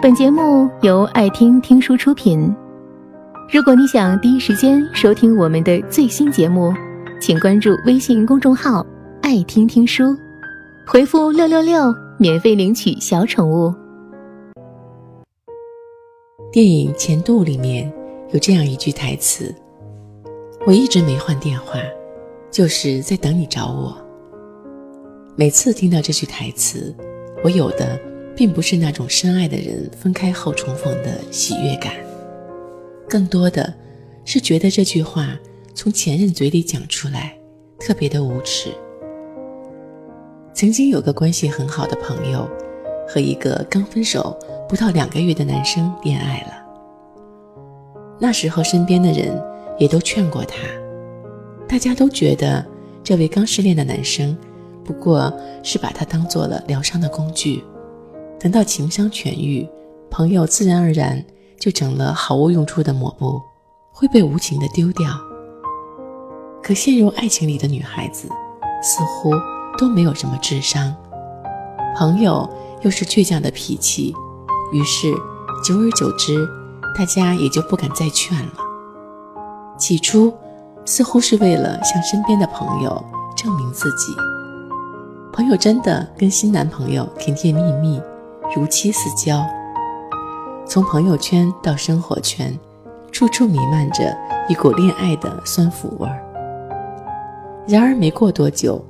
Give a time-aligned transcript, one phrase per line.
[0.00, 2.54] 本节目由爱听听书出品。
[3.52, 6.72] 如果你想第一时间收听我们的最新节目，
[7.20, 8.86] 请关注微信公众号
[9.22, 10.16] “爱听听书”，
[10.86, 13.74] 回复“六六六”免费领取小宠物。
[16.52, 17.92] 电影《前度》里面
[18.32, 19.52] 有这样一句台词
[20.64, 21.80] ：“我一直没换电话，
[22.52, 23.96] 就是在等你找我。”
[25.34, 26.94] 每次听到这句台词，
[27.42, 27.98] 我有的
[28.38, 31.92] 并不是那种深爱的人分开后重逢的喜悦感，
[33.08, 33.74] 更多的
[34.24, 35.36] 是觉得这句话
[35.74, 37.36] 从前任嘴里讲出来
[37.80, 38.70] 特别的无耻。
[40.54, 42.48] 曾经有个关系很好的朋友，
[43.08, 46.64] 和一个刚分手不到两个月的男生恋爱了。
[48.20, 49.36] 那时候身边的人
[49.80, 50.58] 也都劝过他，
[51.68, 52.64] 大家都觉得
[53.02, 54.38] 这位刚失恋的男生。
[54.84, 57.64] 不过是把他当做了疗伤的工具，
[58.40, 59.68] 等到情伤痊愈，
[60.10, 61.22] 朋友自然而然
[61.58, 63.40] 就成了毫无用处的抹布，
[63.92, 65.10] 会被无情的丢掉。
[66.62, 68.28] 可陷入爱情里的女孩子，
[68.82, 69.32] 似乎
[69.76, 70.94] 都没有什么智商，
[71.96, 72.48] 朋友
[72.82, 74.14] 又是倔强的脾气，
[74.72, 75.12] 于是
[75.64, 76.46] 久而久之，
[76.96, 78.52] 大家也就不敢再劝了。
[79.76, 80.32] 起初，
[80.84, 83.04] 似乎是为了向身边的朋友
[83.36, 84.12] 证明自己。
[85.32, 88.00] 朋友真的跟新男朋友甜甜蜜蜜，
[88.54, 89.44] 如漆似胶。
[90.66, 92.58] 从朋友圈到生活圈，
[93.10, 94.16] 处处弥漫着
[94.48, 96.22] 一股恋爱的酸腐味儿。
[97.66, 98.82] 然而没过多久，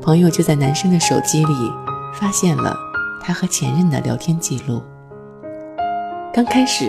[0.00, 1.54] 朋友就在男生的手机里
[2.14, 2.76] 发现了
[3.22, 4.80] 他和前任的聊天记录。
[6.32, 6.88] 刚开始，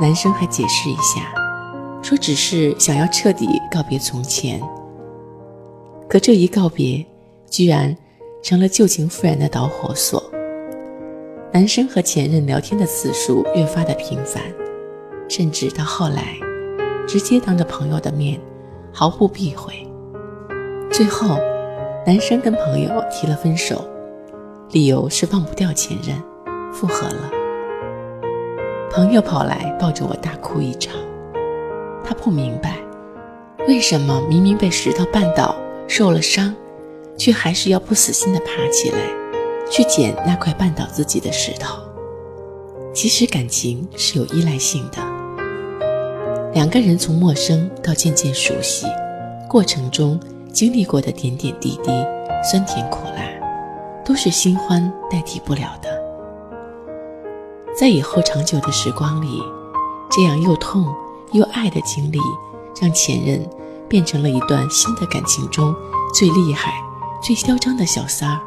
[0.00, 1.32] 男生还解释一下，
[2.02, 4.60] 说只是想要彻底告别从前。
[6.08, 7.04] 可这一告别，
[7.48, 7.96] 居然……
[8.44, 10.21] 成了旧情复燃的导火索。
[11.52, 14.42] 男生和前任聊天的次数越发的频繁，
[15.28, 16.38] 甚至到后来，
[17.06, 18.40] 直接当着朋友的面，
[18.90, 19.74] 毫不避讳。
[20.90, 21.36] 最后，
[22.06, 23.86] 男生跟朋友提了分手，
[24.70, 26.16] 理由是忘不掉前任，
[26.72, 27.30] 复合了。
[28.90, 30.94] 朋友跑来抱着我大哭一场，
[32.02, 32.78] 他不明白，
[33.68, 35.54] 为什么明明被石头绊倒，
[35.86, 36.54] 受了伤。
[37.18, 38.96] 却还是要不死心的爬起来，
[39.70, 41.78] 去捡那块绊倒自己的石头。
[42.94, 44.98] 其实感情是有依赖性的，
[46.52, 48.86] 两个人从陌生到渐渐熟悉，
[49.48, 50.20] 过程中
[50.52, 51.90] 经历过的点点滴滴、
[52.44, 53.22] 酸甜苦辣，
[54.04, 55.88] 都是新欢代替不了的。
[57.74, 59.42] 在以后长久的时光里，
[60.10, 60.86] 这样又痛
[61.32, 62.18] 又爱的经历，
[62.78, 63.48] 让前任
[63.88, 65.74] 变成了一段新的感情中
[66.14, 66.70] 最厉害。
[67.22, 68.38] 最嚣张的小三儿，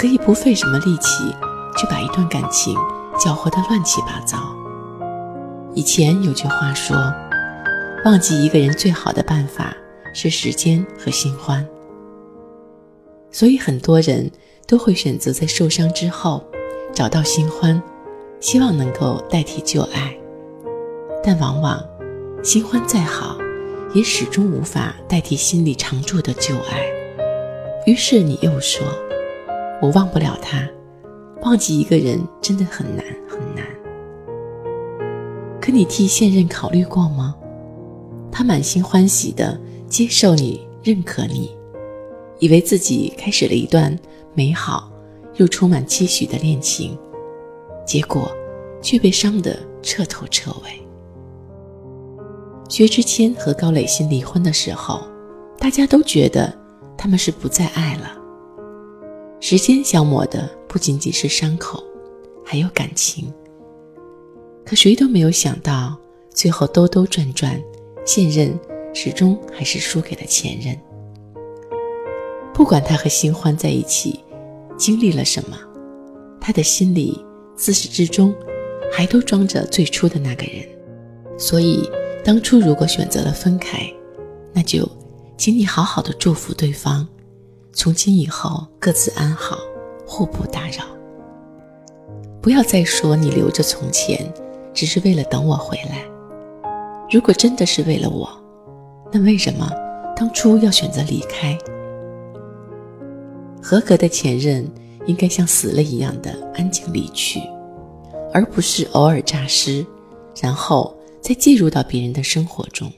[0.00, 1.30] 可以不费什么力气
[1.76, 2.74] 就把一段感情
[3.22, 4.38] 搅和得乱七八糟。
[5.74, 6.96] 以前有句话说
[8.06, 9.76] ：“忘记一个人最好的办法
[10.14, 11.68] 是时间和新欢。”
[13.30, 14.30] 所以很多人
[14.66, 16.42] 都会选择在受伤之后
[16.94, 17.80] 找到新欢，
[18.40, 20.16] 希望能够代替旧爱。
[21.22, 21.78] 但往往
[22.42, 23.36] 新欢再好，
[23.92, 26.86] 也始终无法代替心里常驻的旧爱。
[27.84, 28.82] 于是你又说
[29.80, 30.68] ：“我忘不了他，
[31.42, 33.64] 忘记一个人真的很难很难。”
[35.60, 37.34] 可你替现任考虑过吗？
[38.30, 39.58] 他满心欢喜的
[39.88, 41.50] 接受你、认可你，
[42.38, 43.98] 以为自己开始了一段
[44.34, 44.90] 美好
[45.36, 46.96] 又充满期许的恋情，
[47.86, 48.30] 结果
[48.80, 50.80] 却被伤得彻头彻尾。
[52.68, 55.02] 薛之谦和高磊鑫离婚的时候，
[55.58, 56.60] 大家都觉得。
[57.02, 58.19] 他们是不再爱了。
[59.40, 61.82] 时间消磨的不仅仅是伤口，
[62.44, 63.32] 还有感情。
[64.64, 65.98] 可谁都没有想到，
[66.34, 67.60] 最后兜兜转转，
[68.04, 68.56] 现任
[68.94, 70.78] 始终还是输给了前任。
[72.52, 74.20] 不管他和新欢在一起
[74.76, 75.56] 经历了什么，
[76.40, 77.18] 他的心里
[77.56, 78.34] 自始至终
[78.92, 80.64] 还都装着最初的那个人。
[81.38, 81.88] 所以，
[82.22, 83.90] 当初如果选择了分开，
[84.52, 84.86] 那就。
[85.38, 87.08] 请你好好的祝福对方，
[87.72, 89.56] 从今以后各自安好，
[90.06, 90.84] 互不打扰。
[92.42, 94.32] 不要再说你留着从前，
[94.74, 96.04] 只是为了等我回来。
[97.10, 98.28] 如果真的是为了我，
[99.12, 99.70] 那为什么
[100.16, 101.56] 当初要选择离开？
[103.62, 104.68] 合格的前任
[105.06, 107.40] 应该像死了一样的安静离去，
[108.32, 109.84] 而不是偶尔诈尸，
[110.40, 112.90] 然后再介入到别人的生活中。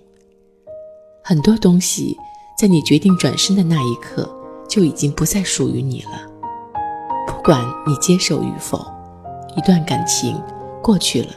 [1.23, 2.17] 很多东西。
[2.59, 4.31] 在你决定转身的那一刻，
[4.73, 6.11] 就已经不再属于你了。
[7.27, 8.83] 不管你接受与否，
[9.55, 10.41] 一段感情
[10.83, 11.29] 过去了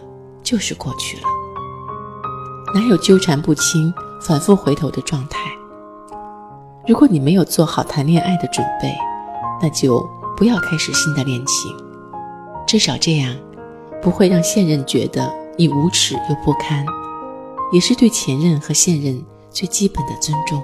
[0.42, 1.24] 就是过去了，
[2.74, 5.40] 哪有纠缠不清、反复回头的状态？
[6.88, 8.96] 如果你没有做好谈恋爱的准备，
[9.62, 11.76] 那就不要开始新的恋情。
[12.66, 13.36] 至少这样，
[14.02, 16.86] 不会让现任觉得你无耻又不堪，
[17.74, 20.64] 也是对前任和现任最基本的尊重。